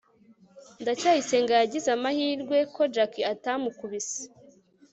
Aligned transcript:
ndacyayisenga 0.81 1.53
yagize 1.61 1.87
amahirwe 1.97 2.57
ko 2.75 2.81
jaki 2.95 3.21
atamukubise 3.33 4.19